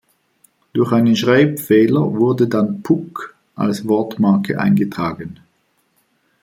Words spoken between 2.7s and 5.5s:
"Puk" als Wortmarke eingetragen.